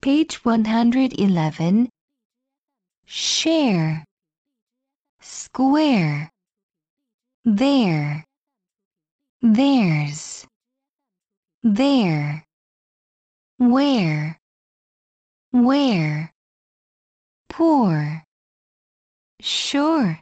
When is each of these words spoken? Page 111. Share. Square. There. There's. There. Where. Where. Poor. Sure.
Page 0.00 0.44
111. 0.44 1.88
Share. 3.04 4.04
Square. 5.20 6.30
There. 7.44 8.24
There's. 9.42 10.46
There. 11.64 12.46
Where. 13.58 14.38
Where. 15.50 16.32
Poor. 17.48 18.24
Sure. 19.40 20.20